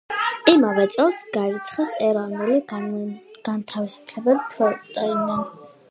იმავე 0.53 0.85
წელს 0.93 1.21
გარიცხეს 1.35 1.93
„ეროვნული 2.07 2.57
განმათავისუფლებელი 2.73 4.45
ფრონტიდან“. 4.53 5.29